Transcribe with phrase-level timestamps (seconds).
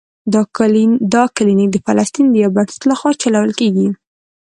[1.13, 3.87] دا کلینک د فلسطین د یو بنسټ له خوا چلول کیږي.